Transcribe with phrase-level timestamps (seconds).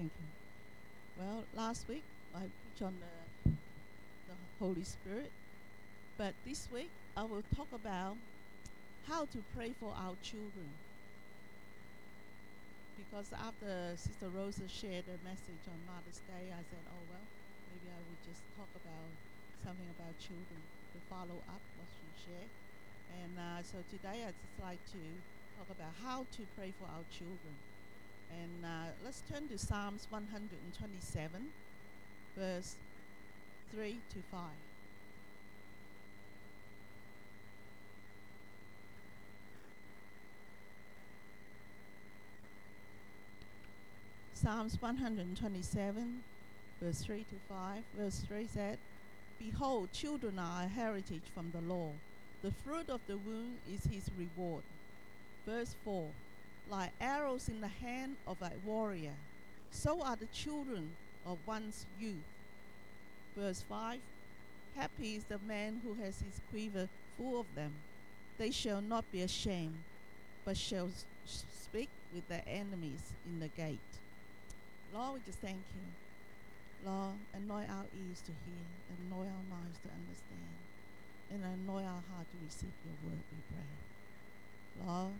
[0.00, 0.32] Thank you.
[1.14, 3.52] Well, last week I preached on the,
[4.24, 5.28] the Holy Spirit,
[6.16, 8.16] but this week I will talk about
[9.04, 10.72] how to pray for our children.
[12.96, 17.28] Because after Sister Rosa shared her message on Mother's Day, I said, oh, well,
[17.68, 19.12] maybe I would just talk about
[19.60, 20.64] something about children
[20.96, 22.48] to follow up what she shared.
[23.20, 25.20] And uh, so today I'd just like to
[25.60, 27.69] talk about how to pray for our children.
[28.38, 31.46] And uh, let's turn to Psalms 127,
[32.36, 32.76] verse
[33.72, 34.40] 3 to 5.
[44.34, 46.22] Psalms 127,
[46.80, 47.82] verse 3 to 5.
[47.98, 48.78] Verse 3 said,
[49.38, 51.96] Behold, children are a heritage from the Lord.
[52.42, 54.62] The fruit of the womb is his reward.
[55.46, 56.06] Verse 4
[56.70, 56.92] Like
[57.30, 59.14] arrows in the hand of a warrior,
[59.70, 60.90] so are the children
[61.24, 62.16] of one's youth.
[63.36, 64.00] Verse 5
[64.76, 67.72] Happy is the man who has his quiver full of them.
[68.38, 69.78] They shall not be ashamed,
[70.44, 70.88] but shall
[71.24, 73.78] speak with their enemies in the gate.
[74.92, 76.90] Lord, we just thank you.
[76.90, 78.66] Lord, anoint our ears to hear,
[79.06, 80.56] anoint our minds to understand,
[81.30, 84.86] and anoint our heart to receive your word, we pray.
[84.86, 85.12] Lord,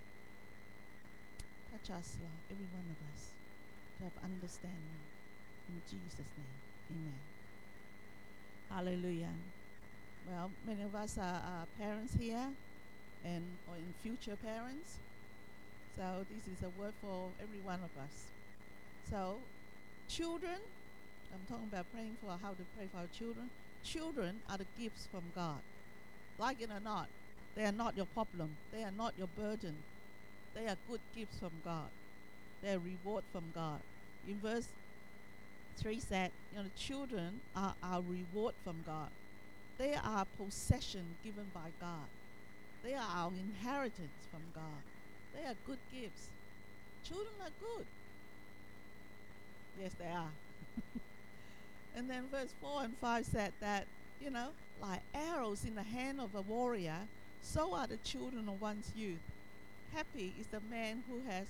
[1.70, 3.30] touch us, Lord, every one of us,
[3.98, 5.00] to have understanding.
[5.68, 6.56] In Jesus' name,
[6.90, 7.20] amen.
[8.70, 9.34] Hallelujah.
[10.28, 12.50] Well, many of us are, are parents here
[13.24, 14.98] and or in future parents.
[15.96, 18.30] So this is a word for every one of us.
[19.10, 19.36] So
[20.08, 20.58] children,
[21.32, 23.50] I'm talking about praying for how to pray for our children.
[23.84, 25.60] Children are the gifts from God.
[26.38, 27.08] Like it or not,
[27.54, 28.56] they are not your problem.
[28.72, 29.76] They are not your burden.
[30.55, 31.89] They are good gifts from God.
[32.62, 33.81] They are reward from God.
[34.29, 34.69] In verse
[35.79, 39.09] 3 said, you know, children are our reward from God.
[39.78, 42.09] They are possession given by God.
[42.83, 44.83] They are our inheritance from God.
[45.34, 46.28] They are good gifts.
[47.05, 47.87] Children are good.
[49.81, 50.31] Yes, they are.
[51.97, 53.87] and then verse 4 and 5 said that,
[54.21, 54.49] you know,
[54.83, 56.99] like arrows in the hand of a warrior,
[57.43, 59.19] so are the children of one's youth.
[59.95, 61.47] Happy is the man who has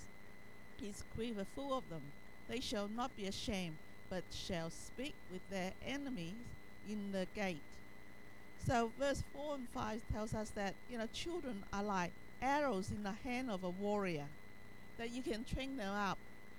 [0.81, 2.03] his quiver full of them.
[2.49, 3.77] They shall not be ashamed,
[4.09, 6.34] but shall speak with their enemies
[6.89, 7.61] in the gate.
[8.67, 12.12] So verse 4 and 5 tells us that, you know, children are like
[12.43, 14.27] arrows in the hand of a warrior,
[14.99, 16.19] that you can train them up.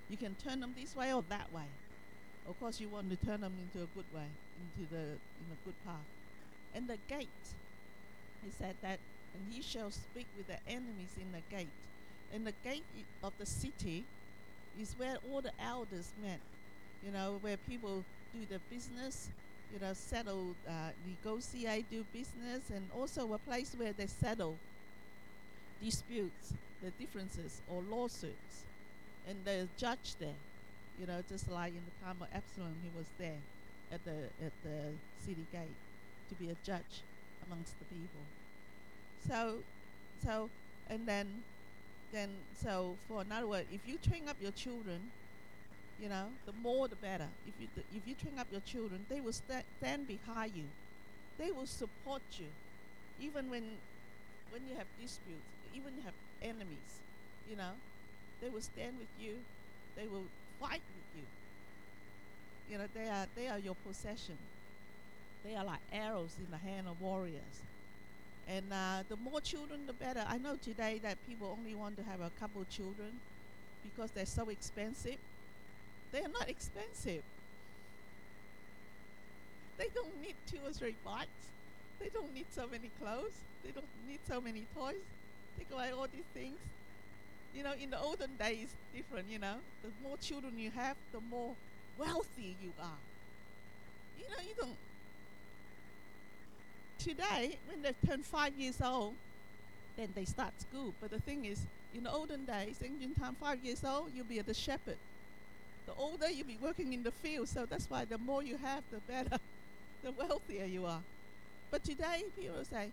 [0.09, 1.69] You can turn them this way or that way.
[2.47, 4.27] Of course, you want to turn them into a good way,
[4.59, 5.95] into the in a good path.
[6.73, 7.27] And the gate,
[8.43, 8.99] he said that,
[9.33, 11.69] and he shall speak with the enemies in the gate.
[12.33, 12.83] And the gate
[13.23, 14.05] of the city
[14.79, 16.39] is where all the elders met.
[17.05, 18.03] You know, where people
[18.33, 19.29] do the business,
[19.73, 24.55] you know, settle, uh, negotiate, do business, and also a place where they settle
[25.83, 26.53] disputes,
[26.83, 28.65] the differences, or lawsuits.
[29.27, 30.39] And a judge there,
[30.99, 33.41] you know, just like in the time of Absalom, he was there
[33.91, 34.93] at the at the
[35.25, 35.77] city gate
[36.29, 37.03] to be a judge
[37.45, 38.40] amongst the people.
[39.27, 39.63] So,
[40.23, 40.51] so,
[40.87, 41.43] and then,
[42.11, 45.13] then, so for another word, if you train up your children,
[45.97, 47.29] you know, the more the better.
[47.45, 50.73] If you if you train up your children, they will sta- stand behind you.
[51.37, 52.51] They will support you,
[53.17, 53.81] even when
[54.49, 57.03] when you have disputes, even you have enemies.
[57.45, 57.73] You know,
[58.41, 59.45] they will stand with you.
[59.95, 61.27] They will fight with you.
[62.65, 64.49] You know, they are they are your possession.
[65.43, 67.63] They are like arrows in the hand of warriors.
[68.47, 70.23] And uh, the more children, the better.
[70.27, 73.19] I know today that people only want to have a couple children
[73.83, 75.17] because they're so expensive.
[76.11, 77.23] They are not expensive.
[79.77, 81.29] They don't need two or three bikes.
[81.99, 83.33] They don't need so many clothes.
[83.63, 85.05] They don't need so many toys.
[85.57, 86.57] Take away all these things.
[87.55, 89.27] You know, in the olden days, different.
[89.29, 91.55] You know, the more children you have, the more
[91.97, 92.99] wealthy you are.
[94.19, 94.77] You know, you don't.
[97.03, 99.15] Today, when they've turned five years old,
[99.97, 100.93] then they start school.
[101.01, 101.61] But the thing is,
[101.95, 104.97] in the olden days, ancient time, five years old, you'll be the shepherd.
[105.87, 108.83] The older you'll be working in the field, so that's why the more you have,
[108.91, 109.39] the better,
[110.03, 111.01] the wealthier you are.
[111.71, 112.89] But today, people say,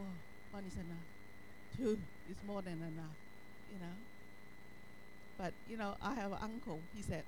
[0.00, 0.12] oh,
[0.50, 1.76] one is enough.
[1.76, 1.98] Two
[2.28, 3.16] is more than enough,
[3.72, 3.94] you know.
[5.38, 7.22] But, you know, I have an uncle, he said,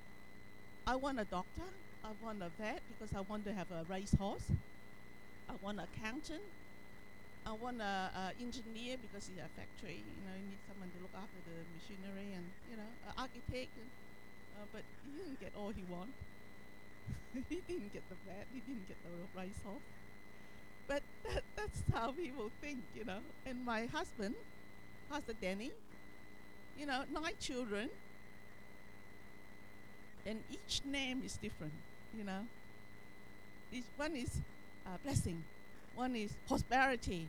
[0.85, 1.69] I want a doctor,
[2.03, 4.43] I want a vet because I want to have a racehorse.
[5.49, 6.43] I want an accountant.
[7.45, 10.03] I want an engineer because it's a factory.
[10.03, 13.71] You know, you need someone to look after the machinery and, you know, an architect.
[13.79, 13.89] And,
[14.57, 16.13] Uh, but he didn't get all he wanted.
[17.49, 18.47] he didn't get the vet.
[18.53, 19.83] He didn't get the racehorse.
[20.87, 23.19] But that, that's how people think, you know.
[23.45, 24.35] And my husband,
[25.09, 25.71] Pastor Danny,
[26.77, 27.89] you know, nine children,
[30.25, 31.73] and each name is different,
[32.17, 32.45] you know.
[33.71, 34.41] Each one is
[34.87, 35.43] uh, blessing,
[35.95, 37.27] one is prosperity,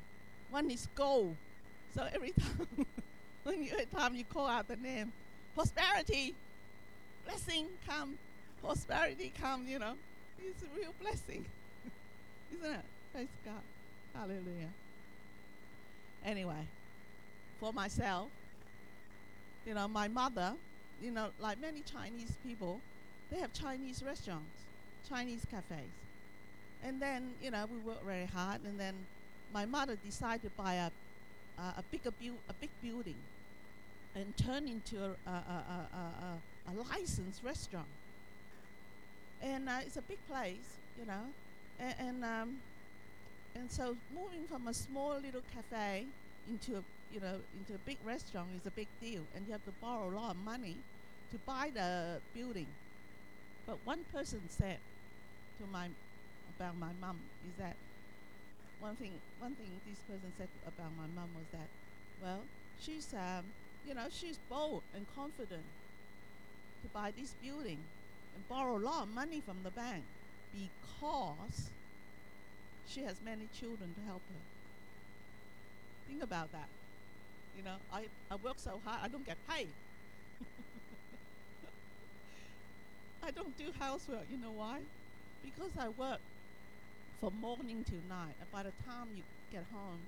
[0.51, 1.37] one is gold.
[1.95, 2.87] So every time,
[3.45, 5.13] when you, every time you call out the name,
[5.55, 6.35] prosperity,
[7.27, 8.19] blessing come,
[8.63, 9.95] prosperity come, you know.
[10.39, 11.45] It's a real blessing,
[12.59, 12.85] isn't it?
[13.13, 13.63] Praise God.
[14.15, 14.71] Hallelujah.
[16.25, 16.67] Anyway,
[17.59, 18.29] for myself,
[19.67, 20.55] you know, my mother,
[21.03, 22.81] you know, like many Chinese people,
[23.31, 24.63] they have Chinese restaurants,
[25.09, 26.08] Chinese cafes.
[26.85, 28.95] And then, you know, we worked very hard, and then
[29.53, 30.91] my mother decided to buy a,
[31.59, 33.17] a, a bigger bu- a big building
[34.15, 37.87] and turn into a, a, a, a, a, a licensed restaurant.
[39.43, 41.25] And uh, it's a big place, you know,
[41.79, 42.57] and, and um,
[43.55, 46.07] and so moving from a small little cafe
[46.49, 46.83] into a
[47.13, 50.11] you know into a big restaurant is a big deal, and you have to borrow
[50.11, 50.77] a lot of money
[51.31, 52.67] to buy the building.
[53.67, 54.79] But one person said
[55.61, 55.89] to my
[56.59, 57.77] about my mom is that
[58.79, 61.71] one thing one thing this person said about my mom was that
[62.17, 65.67] well she's um, you know she's bold and confident
[66.83, 67.91] to buy this building
[68.35, 70.07] and borrow a lot of money from the bank
[70.53, 71.71] because
[72.85, 74.49] she has many children to help her.
[76.07, 76.71] Think about that.
[77.53, 79.75] You know, I, I work so hard, I don't get paid.
[83.23, 84.25] I don't do housework.
[84.29, 84.83] You know why?
[85.43, 86.21] Because I work
[87.21, 88.35] from morning till night.
[88.41, 90.01] And by the time you get home,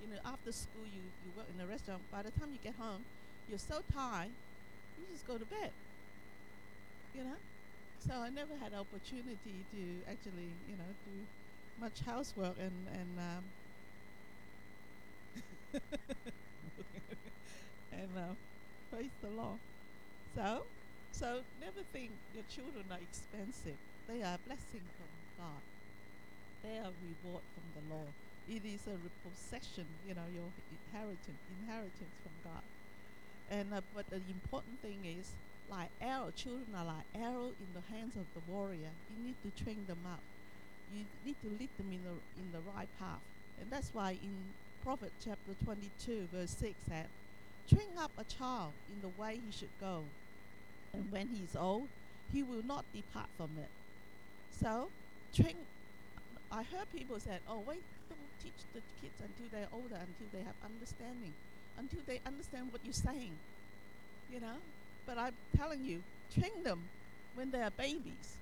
[0.00, 2.02] you know, after school you, you work in a restaurant.
[2.12, 3.04] By the time you get home,
[3.48, 4.30] you're so tired,
[4.98, 5.70] you just go to bed.
[7.14, 7.36] You know?
[8.06, 11.26] So I never had opportunity to actually, you know, do
[11.80, 13.44] much housework and and um,
[17.92, 18.34] and uh,
[18.90, 19.58] praise the Lord.
[20.34, 20.64] So,
[21.12, 23.78] so never think your children are expensive.
[24.06, 25.08] They are a blessing from
[25.38, 25.73] God.
[26.64, 28.12] They are reward from the Lord.
[28.48, 32.64] It is a repossession, you know, your inheritance, inheritance from God.
[33.52, 35.32] And uh, but the important thing is,
[35.70, 38.92] like arrow, children are like arrow in the hands of the warrior.
[39.12, 40.20] You need to train them up
[40.92, 43.20] you need to lead them in the in the right path.
[43.60, 44.34] And that's why in
[44.82, 47.06] Proverbs chapter 22 verse 6 said,
[47.68, 50.04] Train up a child in the way he should go,
[50.92, 51.88] and when he is old,
[52.32, 53.70] he will not depart from it.
[54.60, 54.88] So,
[55.34, 55.56] train.
[56.54, 60.44] I heard people say, "Oh, wait, don't teach the kids until they're older, until they
[60.46, 61.34] have understanding,
[61.76, 63.34] until they understand what you're saying."
[64.30, 64.58] You know,
[65.06, 66.02] but I'm telling you,
[66.32, 66.86] train them
[67.34, 68.38] when they are babies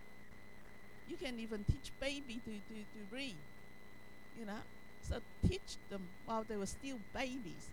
[1.13, 3.37] you can even teach baby to, to, to read.
[4.39, 4.63] You know?
[5.03, 5.17] So
[5.47, 7.69] teach them while they were still babies,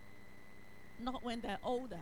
[1.00, 2.00] not when they're older.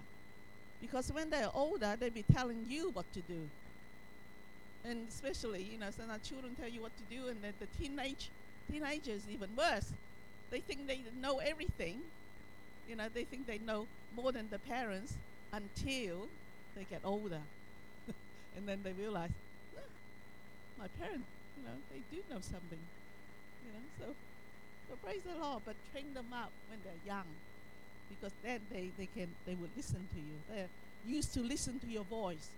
[0.81, 3.49] Because when they're older, they'll be telling you what to do.
[4.85, 8.29] And especially, you know, some children tell you what to do, and the teenage
[8.71, 9.91] teenagers even worse.
[10.49, 12.01] They think they know everything.
[12.87, 15.13] You know, they think they know more than the parents
[15.51, 16.27] until
[16.75, 17.41] they get older.
[18.55, 19.31] and then they realize,
[19.75, 19.81] ah,
[20.79, 22.79] my parents, you know, they do know something.
[23.65, 24.15] You know, so
[24.89, 27.27] so praise the Lord, but train them up when they're young.
[28.09, 30.37] Because then they, they can they will listen to you.
[30.49, 30.69] They're
[31.05, 32.49] used to listen to your voice.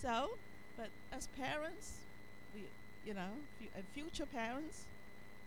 [0.00, 0.38] So,
[0.76, 2.06] but as parents,
[2.52, 4.88] we you know, and future parents,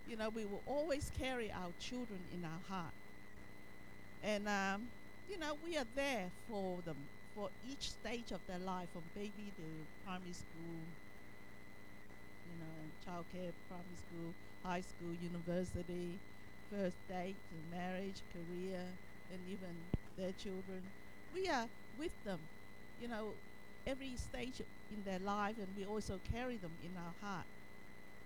[0.05, 2.96] you know, we will always carry our children in our heart.
[4.22, 4.91] And um,
[5.27, 9.51] you know, we are there for them for each stage of their life, from baby
[9.58, 10.89] to primary school,
[12.43, 16.22] you know, childcare, primary school, high school, university,
[16.70, 17.39] first date,
[17.70, 18.98] marriage, career,
[19.29, 20.93] and even their children.
[21.31, 22.50] We are with them,
[22.98, 23.38] you know,
[23.85, 27.47] every stage in their life, and we also carry them in our heart.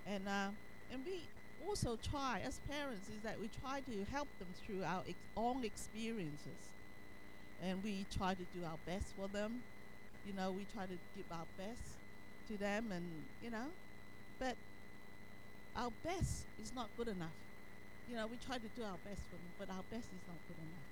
[0.06, 0.52] And uh,
[0.90, 5.04] and we also try, as parents, is that we try to help them through our
[5.08, 6.76] ex- own experiences
[7.60, 9.64] and we try to do our best for them.
[10.24, 12.00] You know, we try to give our best
[12.48, 13.72] to them, and you know,
[14.40, 14.58] but
[15.76, 17.38] our best is not good enough.
[18.06, 20.38] You know, we try to do our best for them, but our best is not
[20.48, 20.90] good enough.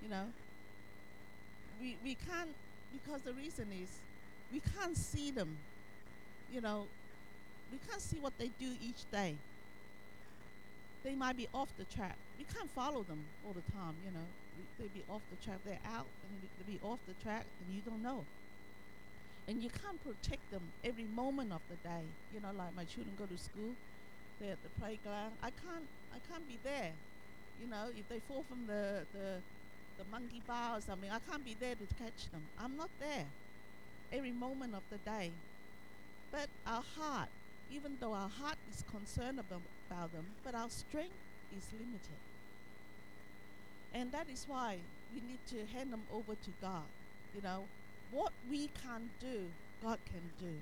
[0.00, 0.34] You know,
[1.78, 2.56] we we can't
[2.94, 4.02] because the reason is
[4.50, 5.62] we can't see them.
[6.48, 6.90] You know,
[7.70, 9.40] we can't see what they do each day.
[11.04, 12.18] They might be off the track.
[12.38, 14.00] We can't follow them all the time.
[14.02, 14.32] You know,
[14.78, 15.60] they be off the track.
[15.64, 18.26] They're out and they be off the track, and you don't know.
[19.46, 22.16] and you can't protect them every moment of the day.
[22.30, 23.76] You know, like my children go to school,
[24.40, 25.36] they're at the playground.
[25.42, 26.94] I can't, I can't be there.
[27.58, 29.42] You know, if they fall from the the
[29.98, 32.42] the monkey bar or something, I can't be there to catch them.
[32.58, 33.26] I'm not there
[34.12, 35.30] every moment of the day.
[36.30, 37.28] But our heart,
[37.72, 39.60] even though our heart is concerned about,
[40.12, 41.14] them, but our strength
[41.56, 42.18] is limited.
[43.94, 44.78] And that is why
[45.14, 46.82] we need to hand them over to God.
[47.34, 47.64] You know,
[48.10, 49.46] what we can't do,
[49.82, 50.54] God can do.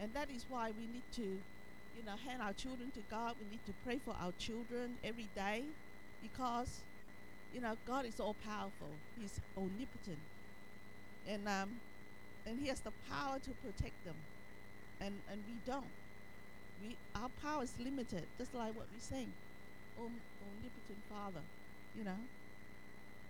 [0.00, 3.34] And that is why we need to, you know, hand our children to God.
[3.40, 5.64] We need to pray for our children every day
[6.22, 6.82] because,
[7.54, 8.88] you know, God is all powerful.
[9.20, 10.18] He's omnipotent.
[11.26, 11.80] And um,
[12.46, 14.14] and he has the power to protect them.
[15.00, 15.92] And and we don't.
[16.82, 19.32] We our power is limited, just like what we're saying.
[19.98, 20.12] Om,
[20.46, 21.44] omnipotent Father,
[21.96, 22.20] you know.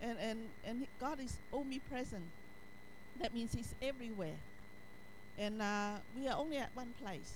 [0.03, 2.25] And and and God is omnipresent.
[3.21, 4.39] That means He's everywhere.
[5.39, 7.35] And uh, we are only at one place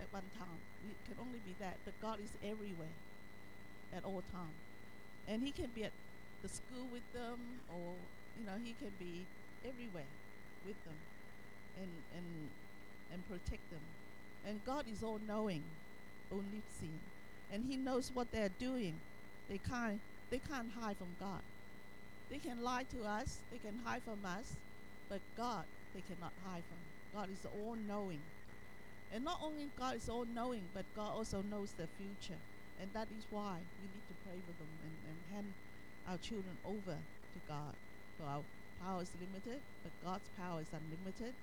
[0.00, 0.60] at one time.
[0.86, 2.94] We can only be that, but God is everywhere
[3.94, 4.54] at all time.
[5.26, 5.92] And He can be at
[6.42, 7.94] the school with them, or
[8.38, 9.26] you know, He can be
[9.66, 10.10] everywhere
[10.66, 10.94] with them
[11.80, 12.48] and and
[13.12, 13.82] and protect them.
[14.46, 15.62] And God is all knowing,
[16.30, 17.00] omniscient,
[17.52, 18.94] and He knows what they're doing.
[19.48, 21.42] They can't they can't hide from God.
[22.30, 24.54] They can lie to us, they can hide from us,
[25.08, 25.64] but God
[25.94, 26.78] they cannot hide from.
[27.18, 28.20] God is all knowing.
[29.12, 32.38] And not only God is all knowing, but God also knows the future.
[32.80, 35.52] And that is why we need to pray for them and, and hand
[36.10, 37.74] our children over to God.
[38.18, 38.42] For our
[38.84, 41.34] power is limited, but God's power is unlimited.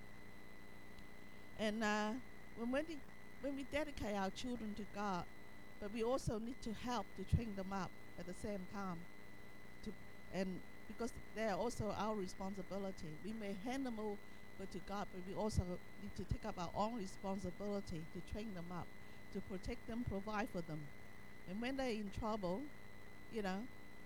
[1.60, 2.12] And uh,
[2.58, 2.98] when, when, we,
[3.42, 5.24] when we dedicate our children to God,
[5.82, 8.98] but we also need to help to train them up at the same time.
[9.84, 9.92] To,
[10.34, 10.48] and
[10.88, 13.08] because they are also our responsibility.
[13.26, 14.18] We may hand them over
[14.72, 15.62] to God, but we also
[16.02, 18.88] need to take up our own responsibility to train them up,
[19.34, 20.80] to protect them, provide for them.
[21.50, 22.62] And when they're in trouble,
[23.34, 23.60] you know,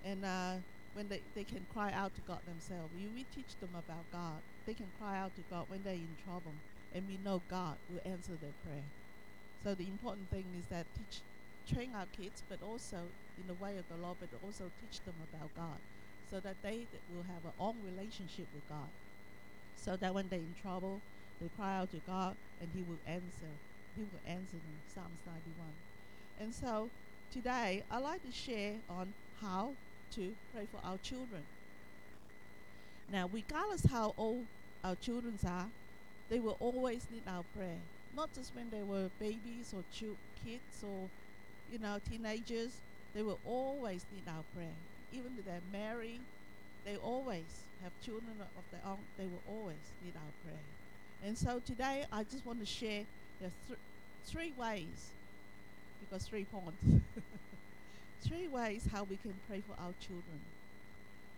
[0.04, 0.56] and uh,
[0.94, 4.42] when they, they can cry out to God themselves, we, we teach them about God.
[4.66, 6.56] They can cry out to God when they're in trouble
[6.92, 8.86] and we know God will answer their prayer.
[9.64, 11.22] So the important thing is that teach,
[11.68, 15.16] train our kids, but also in the way of the Lord, but also teach them
[15.22, 15.80] about God,
[16.30, 18.90] so that they will have a own relationship with God.
[19.76, 21.02] So that when they're in trouble,
[21.40, 23.60] they cry out to God, and He will answer.
[23.96, 24.82] He will answer them.
[24.86, 25.68] Psalms 91.
[26.38, 26.92] And so
[27.32, 29.76] today, I'd like to share on how
[30.16, 31.42] to pray for our children.
[33.12, 34.46] Now, regardless how old
[34.84, 35.68] our children are,
[36.30, 37.80] they will always need our prayer.
[38.16, 41.10] Not just when they were babies or kids or,
[41.72, 42.72] you know, teenagers.
[43.16, 44.76] They will always need our prayer.
[45.12, 46.22] Even if they're married,
[46.86, 49.00] they always have children of their own.
[49.18, 50.62] They will always need our prayer.
[51.26, 53.04] And so today, I just want to share
[53.42, 53.80] the th-
[54.26, 55.10] three ways,
[56.00, 56.78] because three points,
[58.22, 60.40] three ways how we can pray for our children.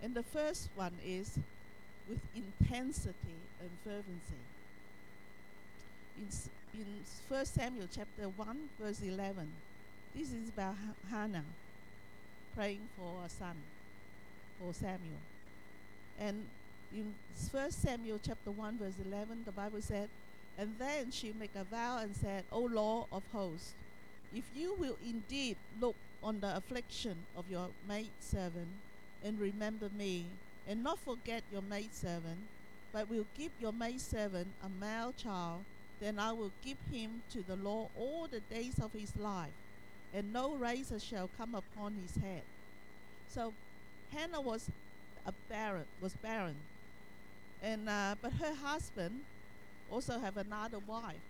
[0.02, 1.38] And the first one is
[2.10, 4.42] with intensity and fervency
[6.18, 6.86] in, in
[7.28, 9.52] 1 Samuel chapter 1, verse 11.
[10.16, 10.76] This is about
[11.10, 11.46] Hannah
[12.56, 13.56] praying for a son,
[14.60, 15.22] for Samuel.
[16.20, 16.46] And
[16.94, 17.14] in
[17.52, 20.10] 1 Samuel chapter 1, verse 11, the Bible said,
[20.58, 23.74] And then she made a vow and said, O Lord of hosts,
[24.36, 28.70] if you will indeed look on the affliction of your maidservant
[29.24, 30.26] and remember me,
[30.68, 32.40] and not forget your maidservant,
[32.92, 35.62] but will give your maidservant a male child.
[36.00, 39.54] Then I will give him to the Lord all the days of his life,
[40.14, 42.42] and no razor shall come upon his head.
[43.30, 43.54] So
[44.12, 44.70] Hannah was
[45.26, 46.56] a barren, was barren,
[47.62, 49.22] and uh, but her husband
[49.92, 51.22] also have another wife,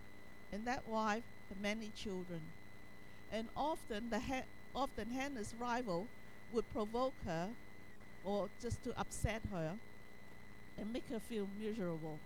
[0.54, 2.42] and that wife had many children,
[3.34, 6.08] and often the ha- often Hannah's rival
[6.54, 7.50] would provoke her,
[8.24, 9.74] or just to upset her,
[10.78, 12.20] and make her feel miserable.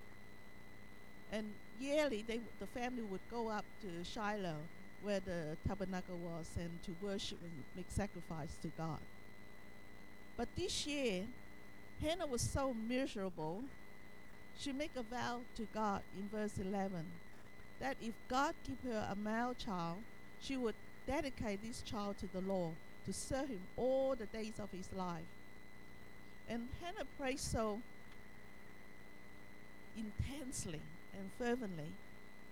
[1.32, 4.62] And yearly, they, the family would go up to Shiloh,
[5.04, 9.00] where the tabernacle was, and to worship and make sacrifice to God.
[10.38, 11.24] But this year,
[12.02, 13.64] Hannah was so miserable,
[14.58, 17.06] she made a vow to God in verse 11
[17.80, 19.98] that if God give her a male child,
[20.42, 20.76] she would
[21.08, 22.74] dedicate this child to the Lord
[23.06, 25.24] to serve him all the days of his life.
[26.50, 27.80] And Hannah prayed so
[29.98, 30.82] intensely
[31.14, 31.92] and fervently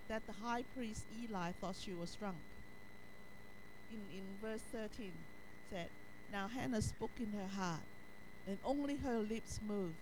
[0.07, 2.37] that the high priest Eli thought she was drunk.
[3.91, 5.11] In, in verse 13
[5.69, 5.89] said,
[6.31, 7.81] Now Hannah spoke in her heart,
[8.47, 9.95] and only her lips moved,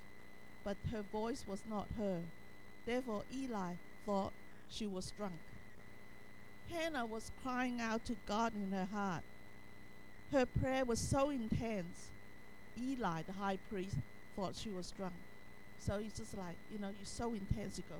[0.63, 2.23] but her voice was not heard.
[2.85, 3.73] Therefore, Eli
[4.05, 4.33] thought
[4.69, 5.39] she was drunk.
[6.73, 9.23] Hannah was crying out to God in her heart.
[10.31, 12.09] Her prayer was so intense.
[12.79, 13.95] Eli, the high priest,
[14.35, 15.13] thought she was drunk.
[15.79, 17.97] So it's just like, you know, you're so intense, you go,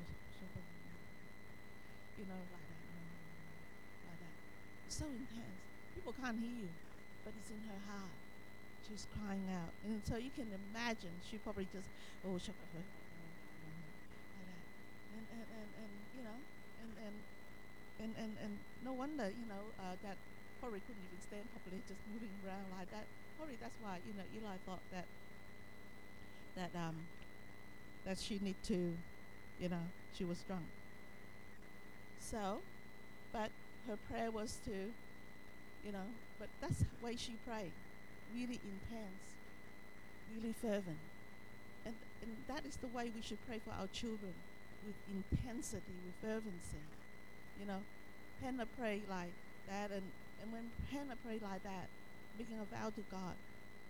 [2.18, 2.82] you know, like that,
[4.08, 4.36] like that.
[4.88, 5.60] It's so intense.
[5.96, 6.70] People can't hear you,
[7.26, 8.16] but it's in her heart.
[8.88, 9.74] She's crying out.
[9.84, 11.90] And so you can imagine, she probably just,
[12.24, 13.02] oh, shut up, like that.
[15.18, 16.38] And, and, and, and you know,
[16.86, 17.16] and, and,
[18.02, 20.18] and, and, and no wonder, you know, uh, that
[20.60, 23.06] probably couldn't even stand properly, just moving around like that.
[23.38, 25.06] Probably that's why, you know, Eli thought that,
[26.56, 26.96] that, um,
[28.06, 28.98] that she need to,
[29.60, 30.66] you know, she was drunk.
[32.20, 32.62] So,
[33.32, 33.50] but
[33.88, 34.94] her prayer was to,
[35.86, 37.74] you know, but that's the way she prayed,
[38.34, 39.26] really intense,
[40.36, 41.02] really fervent.
[41.86, 44.34] And, and that is the way we should pray for our children,
[44.86, 46.86] with intensity, with fervency.
[47.62, 47.82] You know,
[48.42, 49.34] Hannah prayed like
[49.70, 50.02] that, and,
[50.42, 51.88] and when Hannah prayed like that,
[52.38, 53.38] making a vow to God,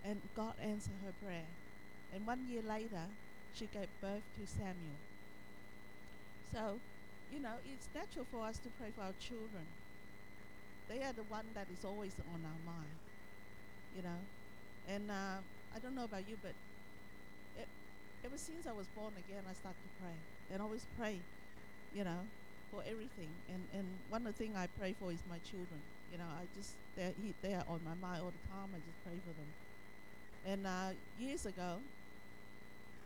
[0.03, 1.47] and God answered her prayer.
[2.13, 3.07] And one year later,
[3.55, 4.99] she gave birth to Samuel.
[6.51, 6.79] So,
[7.31, 9.63] you know, it's natural for us to pray for our children.
[10.89, 12.99] They are the one that is always on our mind,
[13.95, 14.19] you know.
[14.89, 15.39] And uh,
[15.73, 16.51] I don't know about you, but
[17.57, 17.67] it,
[18.25, 20.17] ever since I was born again, I started to pray
[20.51, 21.19] and always pray,
[21.95, 22.27] you know,
[22.71, 23.29] for everything.
[23.49, 25.81] And and one of the things I pray for is my children.
[26.11, 28.69] You know, I just they're they are on my mind all the time.
[28.75, 29.51] I just pray for them.
[30.45, 31.79] And uh, years ago,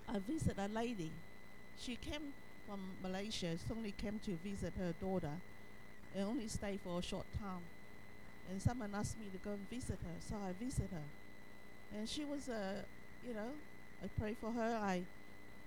[0.08, 1.12] I visited a lady.
[1.80, 2.34] She came
[2.68, 3.58] from Malaysia.
[3.58, 5.42] She only came to visit her daughter,
[6.16, 7.64] and only stayed for a short time.
[8.50, 11.08] And someone asked me to go and visit her, so I visited her.
[11.98, 12.84] And she was uh,
[13.28, 13.52] you know,
[14.04, 14.80] I prayed for her.
[14.82, 15.04] I,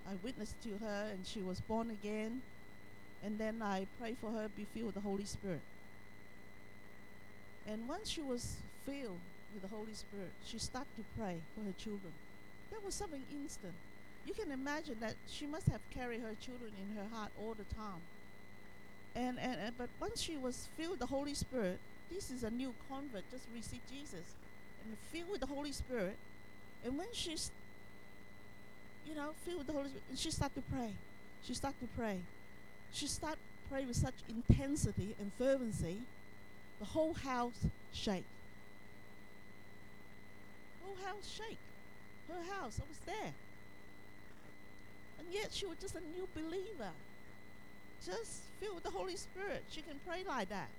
[0.07, 2.41] I witnessed to her, and she was born again.
[3.23, 5.61] And then I prayed for her be filled with the Holy Spirit.
[7.67, 8.55] And once she was
[8.85, 9.19] filled
[9.53, 12.13] with the Holy Spirit, she started to pray for her children.
[12.71, 13.73] That was something instant.
[14.25, 17.63] You can imagine that she must have carried her children in her heart all the
[17.75, 18.01] time.
[19.15, 21.79] And, and, and but once she was filled with the Holy Spirit,
[22.11, 24.35] this is a new convert, just received Jesus,
[24.83, 26.17] and filled with the Holy Spirit.
[26.83, 27.51] And when she's,
[29.07, 30.93] you know, filled with the Holy Spirit, and she started to pray.
[31.43, 32.19] She started to pray.
[32.91, 35.97] She started praying with such intensity and fervency,
[36.79, 38.25] the whole house shake.
[40.83, 41.59] Whole house shake.
[42.27, 43.33] Her house, I was there.
[45.19, 46.91] And yet she was just a new believer.
[48.05, 49.63] Just filled with the Holy Spirit.
[49.69, 50.69] She can pray like that.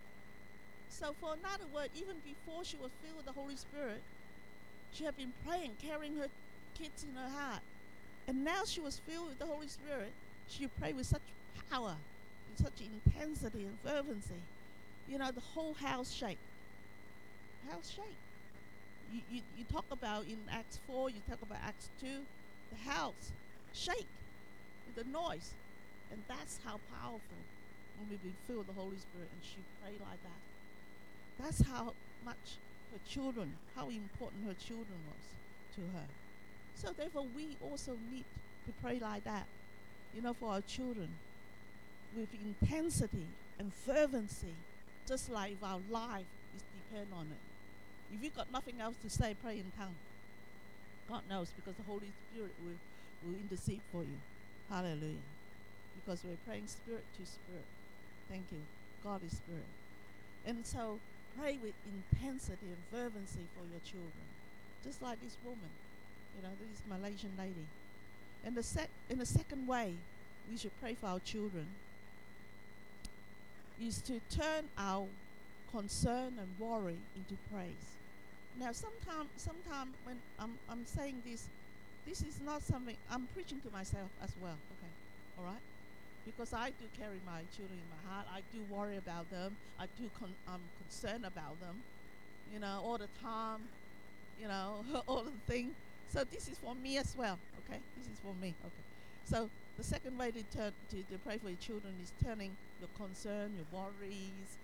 [0.88, 4.02] So, for another word, even before she was filled with the Holy Spirit,
[4.92, 6.26] she had been praying, carrying her
[6.74, 7.62] kids in her heart.
[8.26, 10.12] And now she was filled with the Holy Spirit.
[10.48, 11.22] She prayed with such
[11.70, 11.96] power,
[12.56, 14.42] such intensity and fervency.
[15.08, 16.38] You know, the whole house shake.
[17.70, 18.16] House shake.
[19.12, 22.06] You, you, you talk about in Acts 4, you talk about Acts 2,
[22.70, 23.32] the house
[23.72, 24.06] shake
[24.86, 25.54] with the noise.
[26.12, 27.40] And that's how powerful
[27.98, 30.40] when we've been filled with the Holy Spirit and she prayed like that.
[31.42, 32.58] That's how much
[32.92, 36.06] her children, how important her children was to her.
[36.74, 38.24] So therefore we also need
[38.66, 39.46] to pray like that,
[40.14, 41.08] you know, for our children
[42.16, 43.26] with intensity
[43.58, 44.54] and fervency,
[45.06, 48.14] just like our life is depend on it.
[48.14, 49.94] If you've got nothing else to say, pray in tongue.
[51.08, 52.78] God knows because the Holy Spirit will,
[53.26, 54.18] will intercede for you.
[54.68, 55.26] Hallelujah.
[55.94, 57.66] Because we're praying spirit to spirit.
[58.28, 58.62] Thank you.
[59.02, 59.66] God is spirit.
[60.46, 60.98] And so
[61.38, 64.26] pray with intensity and fervency for your children.
[64.84, 65.70] Just like this woman,
[66.36, 67.66] you know, this Malaysian lady.
[68.44, 69.94] And the sec- in the second way,
[70.50, 71.66] we should pray for our children
[73.80, 75.06] is to turn our
[75.72, 77.96] concern and worry into praise.
[78.58, 81.44] Now, sometimes, sometime when I'm, I'm saying this,
[82.06, 84.56] this is not something I'm preaching to myself as well.
[84.76, 84.92] Okay,
[85.38, 85.62] all right,
[86.26, 88.26] because I do carry my children in my heart.
[88.34, 89.56] I do worry about them.
[89.78, 91.80] I do con- um, I'm concerned about them.
[92.52, 93.60] You know, all the time.
[94.40, 95.70] You know, all the thing.
[96.08, 97.38] So this is for me as well.
[97.64, 98.54] Okay, this is for me.
[98.64, 98.84] Okay,
[99.24, 99.48] so
[99.80, 103.50] the second way to turn to, to pray for your children is turning your concern,
[103.56, 104.58] your worries,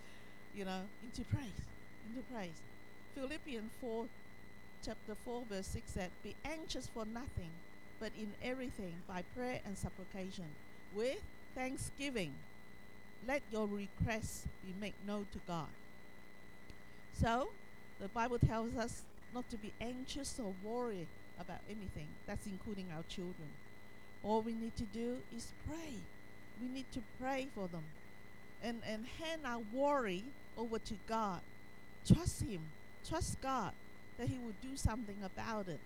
[0.55, 1.65] you know, into praise,
[2.07, 2.61] into praise.
[3.15, 4.05] Philippians 4
[4.85, 7.49] chapter 4, verse 6 said, Be anxious for nothing,
[7.99, 10.45] but in everything, by prayer and supplication,
[10.95, 11.23] with
[11.55, 12.35] thanksgiving,
[13.27, 15.69] let your requests be made known to God.
[17.19, 17.49] So,
[18.03, 19.01] the Bible tells us
[19.33, 21.07] not to be anxious or worry
[21.41, 22.09] about anything.
[22.27, 23.49] That's including our children.
[24.23, 25.95] All we need to do is pray.
[26.61, 27.85] we need to pray for them
[28.63, 30.25] and, and hand our worry
[30.57, 31.41] over to God.
[32.07, 32.61] Trust Him.
[33.09, 33.73] Trust God
[34.19, 35.81] that He will do something about it.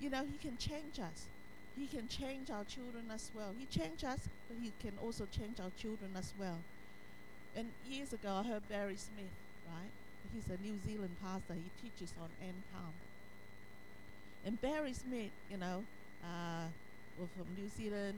[0.00, 1.26] You know, He can change us.
[1.78, 3.54] He can change our children as well.
[3.58, 6.58] He changed us, but He can also change our children as well.
[7.56, 9.32] And years ago, I heard Barry Smith,
[9.66, 9.90] right?
[10.34, 11.54] He's a New Zealand pastor.
[11.54, 12.92] He teaches on end time.
[14.44, 15.84] And Barry Smith, you know,
[16.22, 16.66] uh,
[17.36, 18.16] from New Zealand,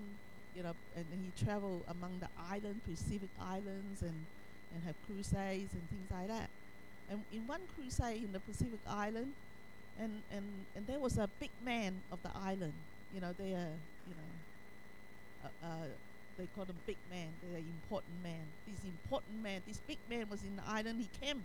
[0.55, 4.27] you know, and he traveled among the islands, Pacific Islands, and,
[4.75, 6.51] and had crusades and things like that.
[7.11, 9.33] And in one crusade in the Pacific Island,
[9.99, 10.45] and, and,
[10.77, 12.73] and there was a big man of the island.
[13.15, 13.77] You know, they are,
[14.09, 14.31] you know,
[15.45, 15.87] uh, uh,
[16.39, 17.29] they call them big man.
[17.43, 18.47] They're important man.
[18.67, 20.99] This important man, this big man was in the island.
[20.99, 21.45] He came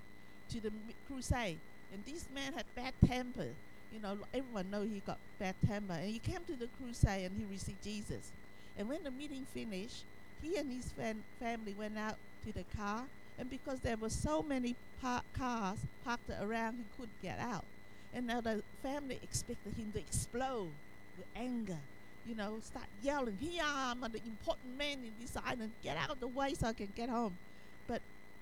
[0.49, 0.71] to the
[1.07, 1.59] crusade,
[1.93, 3.49] and this man had bad temper.
[3.91, 7.37] You know, everyone know he got bad temper, and he came to the crusade and
[7.37, 8.31] he received Jesus.
[8.77, 10.03] And when the meeting finished,
[10.41, 13.03] he and his fam- family went out to the car,
[13.39, 17.65] and because there were so many par- cars parked around, he couldn't get out.
[18.13, 20.69] And now the family expected him to explode
[21.17, 21.77] with anger,
[22.27, 25.97] you know, start yelling, Here I am, I'm the important man in this island, get
[25.97, 27.37] out of the way so I can get home.
[27.87, 28.01] But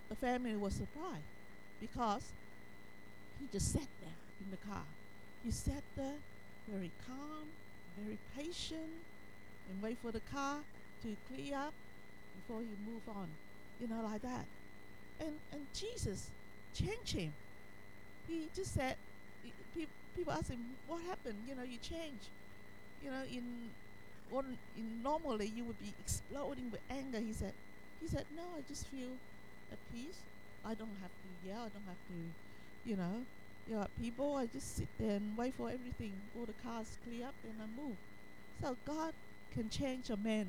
[0.10, 1.23] the family was surprised
[1.79, 2.23] because
[3.39, 4.84] he just sat there in the car.
[5.43, 6.15] He sat there
[6.71, 7.47] very calm,
[8.01, 8.91] very patient,
[9.69, 10.60] and wait for the car
[11.04, 11.73] to clear up
[12.36, 13.28] before he move on.
[13.80, 14.45] You know, like that.
[15.19, 16.30] And and Jesus
[16.73, 17.34] changed him.
[18.28, 18.95] He just said,
[19.75, 21.38] pe- people ask him, what happened?
[21.47, 22.30] You know, you changed.
[23.04, 23.69] You know, in
[24.30, 27.19] one in normally you would be exploding with anger.
[27.19, 27.54] He said,
[28.01, 29.12] he said, no, I just feel
[29.71, 30.19] at peace.
[30.65, 31.62] I don't have to yell.
[31.62, 32.17] I don't have to,
[32.89, 33.23] you know,
[33.69, 34.36] yell at people.
[34.36, 37.82] I just sit there and wait for everything, all the cars clear up, and I
[37.82, 37.97] move.
[38.62, 39.13] So God
[39.51, 40.47] can change a man,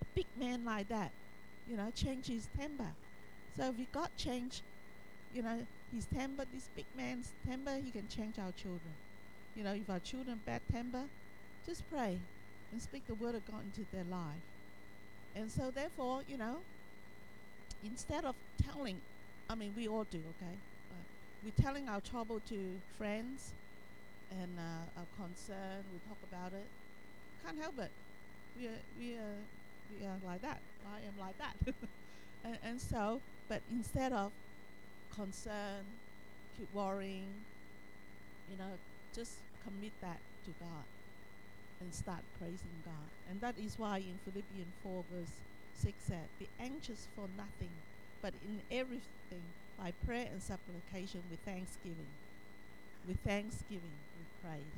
[0.00, 1.10] a big man like that,
[1.68, 2.92] you know, change his temper.
[3.56, 4.62] So if God change,
[5.34, 8.94] you know, his temper, this big man's temper, he can change our children.
[9.54, 11.04] You know, if our children bad temper,
[11.64, 12.18] just pray
[12.72, 14.42] and speak the word of God into their life.
[15.34, 16.58] And so therefore, you know,
[17.84, 19.00] instead of telling,
[19.48, 20.56] I mean, we all do, okay?
[21.46, 22.58] We're telling our trouble to
[22.98, 23.52] friends
[24.32, 26.66] and uh, our concern, we talk about it.
[27.44, 27.92] Can't help it.
[28.58, 29.38] We are, we are,
[29.94, 30.58] we are like that.
[30.92, 31.54] I am like that.
[32.44, 34.32] and, and so, but instead of
[35.14, 35.84] concern,
[36.58, 37.28] keep worrying,
[38.50, 38.72] you know,
[39.14, 40.82] just commit that to God
[41.80, 43.08] and start praising God.
[43.30, 45.30] And that is why in Philippians 4 verse
[45.76, 47.70] 6 said, Be anxious for nothing,
[48.20, 49.44] but in everything
[49.78, 52.10] by prayer and supplication with thanksgiving.
[53.06, 54.76] With thanksgiving, with praise.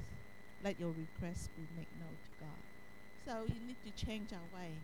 [0.62, 2.62] Let your requests be made known to God.
[3.24, 4.74] So you need to change our way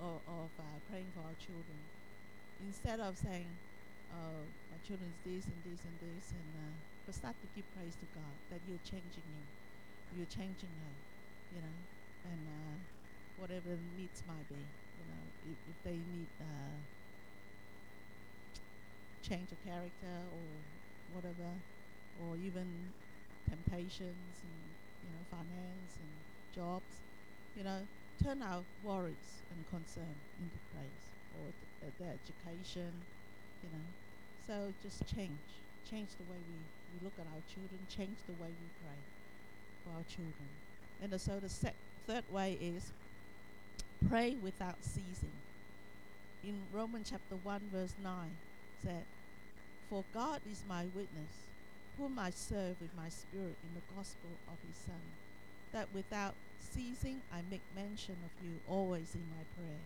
[0.00, 1.80] of, of uh, praying for our children.
[2.62, 3.50] Instead of saying,
[4.14, 6.72] oh, my children is this and this and this, and uh,
[7.04, 9.46] but start to give praise to God that you're changing him,
[10.18, 10.94] you're changing her,
[11.54, 11.76] you know,
[12.26, 12.74] and uh,
[13.38, 16.76] whatever the needs might be, you know, if, if they need uh,
[19.28, 20.64] change of character or
[21.06, 21.62] whatever,
[22.14, 22.92] or even
[23.48, 26.10] temptations and you know finance and
[26.54, 27.02] jobs,
[27.54, 27.88] you know,
[28.22, 33.04] turn our worries and concern into praise, or th- uh, their education,
[33.62, 33.94] you know.
[34.46, 38.54] So just change, change the way we, we look at our children, change the way
[38.58, 39.04] we pray
[39.82, 40.48] for our children.
[41.00, 42.92] And uh, so the sec- third way is
[44.08, 45.42] pray without ceasing.
[46.42, 48.38] In Romans chapter 1 verse 9
[48.82, 49.06] said,
[49.88, 51.46] For God is my witness,
[51.98, 55.00] whom I serve with my spirit in the gospel of his Son,
[55.72, 59.78] that without ceasing I make mention of you always in my prayer.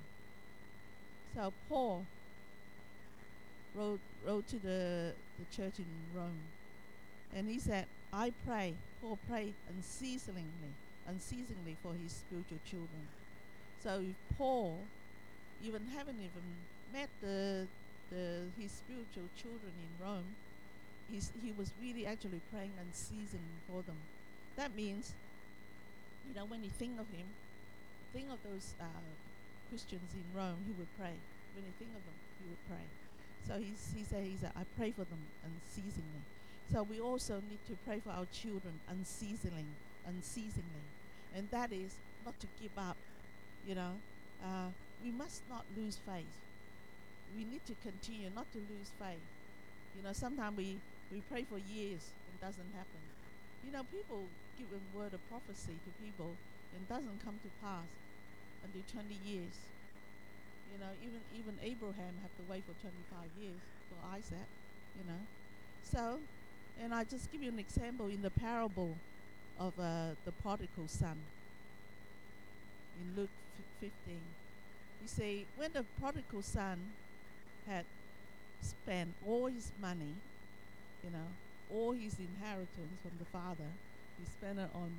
[1.35, 2.07] So Paul
[3.75, 5.87] wrote, wrote to the, the church in
[6.17, 6.41] Rome,
[7.37, 10.43] and he said, I pray, Paul prayed unceasingly,
[11.07, 13.07] unceasingly for his spiritual children.
[13.83, 14.79] So if Paul,
[15.65, 16.43] even haven't even
[16.93, 17.67] met the,
[18.11, 20.37] the his spiritual children in Rome,
[21.11, 23.97] he's, he was really actually praying unceasingly for them.
[24.57, 25.15] That means,
[26.29, 27.27] you know, when you think of him,
[28.13, 29.07] think of those uh,
[29.69, 31.15] Christians in Rome, he would pray.
[31.55, 32.87] When you think of them, he would pray.
[33.47, 36.23] So he's, he said, he said, I pray for them unceasingly.
[36.73, 39.67] So we also need to pray for our children unceasingly,
[40.07, 40.87] unceasingly.
[41.35, 41.95] And that is
[42.25, 42.97] not to give up,
[43.67, 43.93] you know.
[44.43, 44.71] Uh,
[45.03, 46.37] we must not lose faith.
[47.37, 49.23] We need to continue not to lose faith.
[49.97, 50.77] You know, sometimes we,
[51.13, 53.03] we pray for years and it doesn't happen.
[53.65, 54.25] You know, people
[54.59, 56.35] give a word of prophecy to people
[56.75, 57.87] and doesn't come to pass
[58.65, 59.55] until 20 years.
[60.73, 63.59] You know, even even Abraham had to wait for 25 years
[63.91, 64.47] for Isaac,
[64.97, 65.23] you know.
[65.83, 66.19] So,
[66.81, 68.95] and I just give you an example in the parable
[69.59, 71.19] of uh, the prodigal son
[73.01, 73.31] in Luke
[73.83, 74.21] f- 15.
[75.03, 76.79] You see, when the prodigal son
[77.71, 77.85] had
[78.61, 80.15] spent all his money,
[81.05, 81.29] you know,
[81.73, 83.71] all his inheritance from the father,
[84.19, 84.91] he spent it on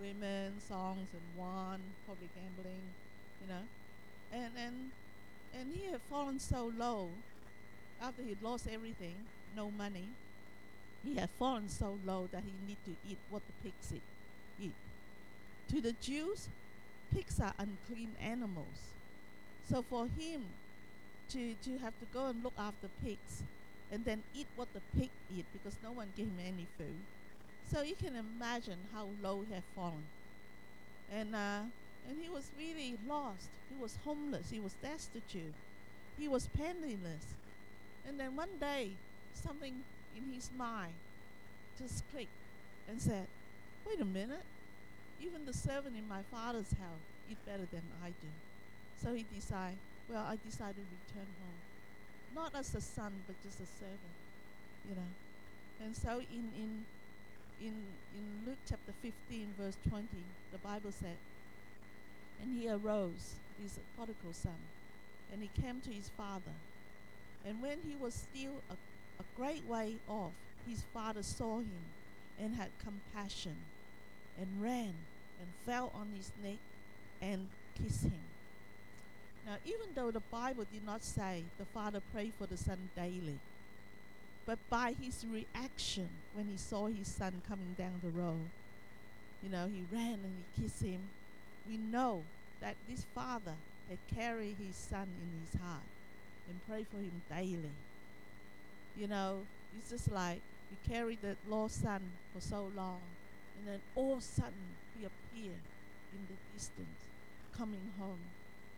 [0.00, 2.80] women, songs, and wine, probably gambling,
[3.42, 3.64] you know,
[4.32, 4.74] and and
[5.58, 7.08] and he had fallen so low
[8.00, 9.14] after he'd lost everything,
[9.56, 10.06] no money.
[11.04, 14.02] He had fallen so low that he needed to eat what the pigs eat.
[14.62, 14.72] eat.
[15.74, 16.48] To the Jews,
[17.12, 18.78] pigs are unclean animals.
[19.68, 20.44] So for him
[21.30, 23.42] to, to have to go and look after pigs
[23.90, 27.00] and then eat what the pig eat because no one gave him any food.
[27.72, 30.04] So you can imagine how low he had fallen.
[31.12, 31.60] And uh,
[32.08, 33.48] and he was really lost.
[33.68, 34.50] He was homeless.
[34.50, 35.54] He was destitute.
[36.18, 37.24] He was penniless.
[38.06, 38.90] And then one day,
[39.34, 39.74] something
[40.16, 40.92] in his mind
[41.78, 42.28] just clicked
[42.88, 43.26] and said,
[43.86, 44.44] Wait a minute.
[45.22, 48.28] Even the servant in my father's house eat better than I do.
[49.02, 49.78] So he decided,
[50.10, 51.60] well, I decided to return home.
[52.34, 54.16] Not as a son, but just a servant,
[54.88, 55.10] you know.
[55.84, 56.84] And so in, in,
[57.60, 57.74] in,
[58.14, 60.06] in Luke chapter 15, verse 20,
[60.52, 61.16] the Bible said,
[62.42, 64.58] And he arose, his prodigal son,
[65.32, 66.58] and he came to his father.
[67.46, 70.32] And when he was still a, a great way off,
[70.68, 71.84] his father saw him
[72.38, 73.56] and had compassion
[74.38, 74.94] and ran
[75.40, 76.58] and fell on his neck
[77.22, 77.48] and
[77.82, 78.29] kissed him.
[79.46, 83.38] Now, even though the Bible did not say the father prayed for the son daily,
[84.46, 88.50] but by his reaction when he saw his son coming down the road,
[89.42, 91.00] you know, he ran and he kissed him.
[91.68, 92.22] We know
[92.60, 93.54] that this father
[93.88, 95.82] had carried his son in his heart
[96.48, 97.72] and prayed for him daily.
[98.96, 99.40] You know,
[99.78, 102.02] it's just like you carried that lost son
[102.34, 103.00] for so long,
[103.58, 105.62] and then all of a sudden he appeared
[106.12, 107.00] in the distance,
[107.56, 108.18] coming home.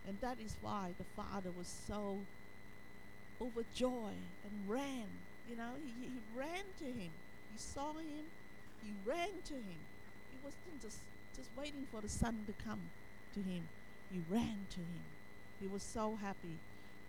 [0.07, 2.19] And that is why the father was so
[3.41, 5.07] overjoyed and ran.
[5.49, 7.11] You know, he, he ran to him.
[7.53, 8.27] He saw him.
[8.83, 9.81] He ran to him.
[10.31, 10.99] He wasn't just,
[11.37, 12.81] just waiting for the son to come
[13.35, 13.69] to him.
[14.11, 15.07] He ran to him.
[15.61, 16.59] He was so happy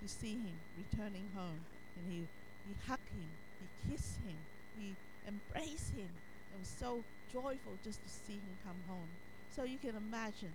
[0.02, 1.66] to see him returning home.
[1.98, 2.28] And he,
[2.68, 3.30] he hugged him.
[3.60, 4.38] He kissed him.
[4.80, 4.96] He
[5.28, 6.10] embraced him.
[6.54, 9.10] It was so joyful just to see him come home.
[9.56, 10.54] So you can imagine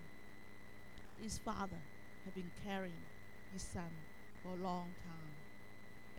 [1.20, 1.78] his father
[2.24, 3.02] had been carrying
[3.52, 3.90] his son
[4.42, 5.34] for a long time.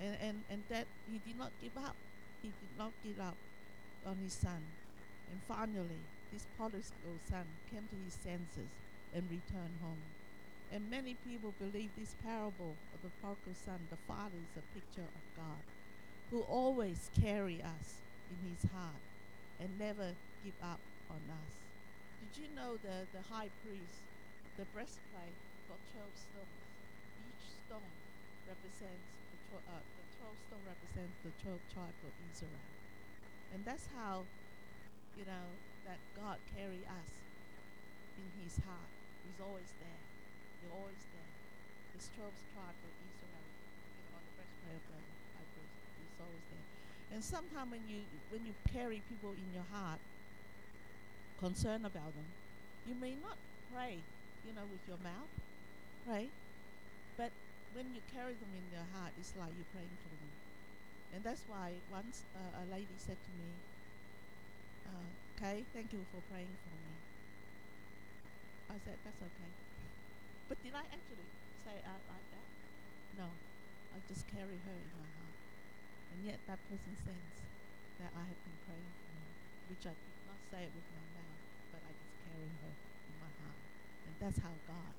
[0.01, 1.95] And, and, and that he did not give up.
[2.41, 3.35] He did not give up
[4.05, 4.63] on his son.
[5.31, 8.71] And finally, this prodigal son came to his senses
[9.13, 10.01] and returned home.
[10.71, 15.07] And many people believe this parable of the prodigal son, the father is a picture
[15.07, 15.63] of God,
[16.31, 19.01] who always carry us in his heart
[19.59, 20.13] and never
[20.45, 21.53] give up on us.
[22.21, 24.05] Did you know the, the high priest,
[24.57, 26.57] the breastplate got 12 stones?
[27.29, 27.93] Each stone
[28.49, 32.65] represents the, tw- uh, the 12 stone represents the 12 tribes of Israel.
[33.53, 34.25] And that's how,
[35.13, 35.45] you know,
[35.85, 37.11] that God carry us
[38.17, 38.89] in his heart.
[39.25, 40.03] He's always there.
[40.65, 41.33] You're always there.
[41.93, 45.77] The 12 tribes of Israel, you know, on the first breastplate of the high priest.
[46.01, 46.67] He's always there.
[47.13, 50.01] And sometimes when you when you carry people in your heart,
[51.39, 52.29] concerned about them,
[52.85, 53.39] you may not
[53.73, 53.97] pray,
[54.45, 55.31] you know, with your mouth,
[56.05, 56.33] right?
[57.17, 57.33] But
[57.71, 60.39] when you carry them in your heart, it's like you're praying for them.
[61.11, 63.63] And that's why once uh, a lady said to me,
[64.85, 67.03] uh, "Okay, thank you for praying for me."
[68.69, 69.55] I said, "That's okay."
[70.49, 72.49] But did I actually say it out like that?
[73.13, 73.39] No,
[73.93, 75.37] I just carry her in my heart.
[76.11, 77.47] And yet that person sense
[77.99, 79.35] that I have been praying for her,
[79.67, 83.17] which I did not say it with my mouth, but I just carry her in
[83.19, 83.63] my heart.
[84.05, 84.95] And that's how God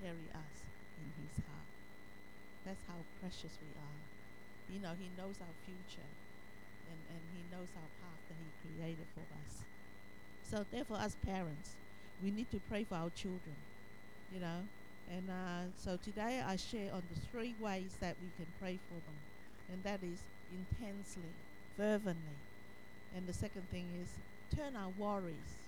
[0.00, 0.64] carry us
[0.98, 1.68] in his heart.
[2.64, 4.02] That's how precious we are.
[4.68, 6.08] You know, he knows our future
[6.88, 9.64] and, and he knows our path that he created for us.
[10.42, 11.76] So therefore as parents,
[12.22, 13.56] we need to pray for our children.
[14.30, 14.68] You know,
[15.08, 18.94] and uh, so today I share on the three ways that we can pray for
[18.94, 19.16] them,
[19.68, 21.36] and that is intensely,
[21.76, 22.38] fervently,
[23.14, 24.20] and the second thing is
[24.56, 25.58] turn our worries.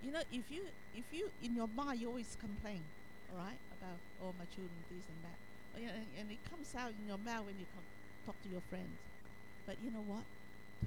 [0.00, 0.64] You know, if you
[0.94, 2.84] if you in your mind you always complain,
[3.30, 5.38] all right, about oh my children this and that,
[5.76, 7.66] and, and it comes out in your mouth when you
[8.26, 8.98] talk to your friends.
[9.66, 10.24] But you know what?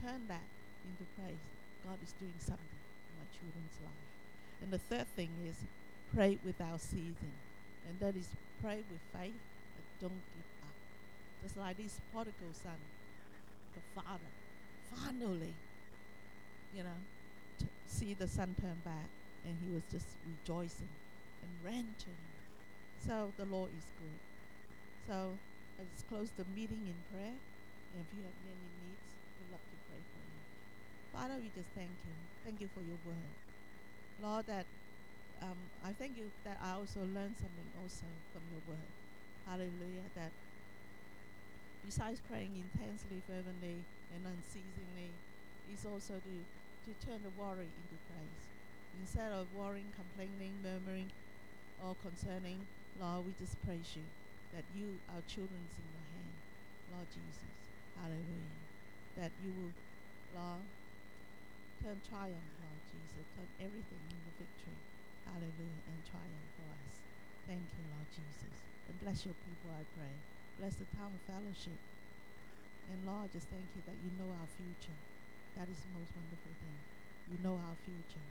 [0.02, 0.48] Turn that
[0.86, 1.44] into praise.
[1.86, 4.10] God is doing something in my children's life.
[4.62, 5.56] And the third thing is
[6.14, 7.38] pray without ceasing
[7.88, 8.28] and that is
[8.62, 9.36] pray with faith,
[9.76, 10.76] but don't give up.
[11.44, 12.80] Just like this prodigal son,
[13.74, 14.32] the father,
[14.96, 15.54] finally,
[16.76, 17.00] you know,
[17.88, 19.10] see the son turn back,
[19.46, 20.90] and he was just rejoicing
[21.42, 22.31] and ran to him.
[23.02, 24.22] So the Lord is good.
[25.10, 25.34] So
[25.82, 27.34] let's close the meeting in prayer.
[27.34, 29.10] And if you have any needs,
[29.42, 30.42] we'd love to pray for you.
[31.10, 32.16] Father, we just thank you.
[32.46, 33.34] Thank you for your word.
[34.22, 34.70] Lord, that
[35.42, 38.92] um, I thank you that I also learned something also from your word.
[39.50, 40.06] Hallelujah.
[40.14, 40.30] That
[41.82, 43.82] besides praying intensely, fervently,
[44.14, 45.10] and unceasingly,
[45.74, 46.36] is also to,
[46.86, 48.46] to turn the worry into praise.
[49.02, 51.10] Instead of worrying, complaining, murmuring,
[51.82, 52.62] or concerning,
[52.96, 54.12] Lord, we just praise you
[54.52, 56.44] that you, our children's in your hand,
[56.92, 57.56] Lord Jesus.
[57.96, 58.68] Hallelujah.
[59.16, 59.74] That you will,
[60.32, 60.68] Lord,
[61.80, 64.84] turn triumph, Lord Jesus, turn everything into victory.
[65.26, 65.84] Hallelujah.
[65.88, 67.00] And triumph for us.
[67.48, 68.68] Thank you, Lord Jesus.
[68.88, 70.24] And bless your people, I pray.
[70.60, 71.80] Bless the town of fellowship.
[72.92, 75.00] And Lord, just thank you that you know our future.
[75.56, 76.84] That is the most wonderful thing.
[77.28, 78.28] You know our future.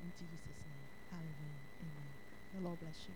[0.00, 0.88] In Jesus' name.
[1.10, 1.68] Hallelujah.
[1.80, 2.12] Amen.
[2.52, 3.14] The Lord bless you.